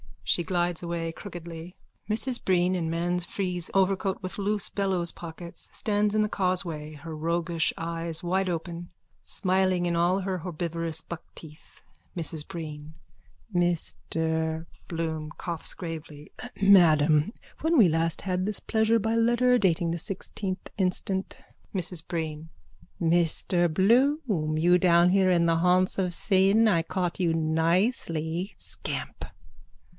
_(She 0.25 0.43
glides 0.45 0.81
away 0.81 1.11
crookedly. 1.11 1.75
Mrs 2.09 2.43
Breen 2.43 2.73
in 2.73 2.89
man's 2.89 3.23
frieze 3.25 3.69
overcoat 3.73 4.17
with 4.23 4.37
loose 4.37 4.69
bellows 4.69 5.11
pockets, 5.11 5.69
stands 5.73 6.15
in 6.15 6.21
the 6.21 6.29
causeway, 6.29 6.93
her 6.93 7.13
roguish 7.15 7.71
eyes 7.77 8.21
wideopen, 8.21 8.87
smiling 9.21 9.85
in 9.85 9.95
all 9.97 10.21
her 10.21 10.37
herbivorous 10.39 11.01
buckteeth.)_ 11.01 11.81
MRS 12.19 12.47
BREEN: 12.47 12.95
Mr... 13.53 14.65
BLOOM: 14.87 15.31
(Coughs 15.37 15.73
gravely.) 15.75 16.31
Madam, 16.59 17.33
when 17.59 17.77
we 17.77 17.87
last 17.89 18.21
had 18.21 18.45
this 18.45 18.61
pleasure 18.61 18.99
by 18.99 19.13
letter 19.15 19.57
dated 19.59 19.91
the 19.91 19.99
sixteenth 19.99 20.69
instant... 20.77 21.37
MRS 21.75 22.07
BREEN: 22.07 22.49
Mr 22.99 23.71
Bloom! 23.71 24.57
You 24.57 24.77
down 24.79 25.09
here 25.09 25.29
in 25.29 25.45
the 25.45 25.57
haunts 25.57 25.99
of 25.99 26.13
sin! 26.13 26.67
I 26.67 26.81
caught 26.81 27.19
you 27.19 27.33
nicely! 27.35 28.55
Scamp! 28.57 29.17